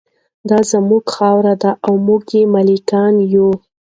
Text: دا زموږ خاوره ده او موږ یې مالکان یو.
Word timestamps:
دا 0.49 0.59
زموږ 0.71 1.03
خاوره 1.15 1.55
ده 1.61 1.71
او 1.85 1.93
موږ 2.05 2.23
یې 2.35 2.41
مالکان 2.53 3.13
یو. 3.33 3.49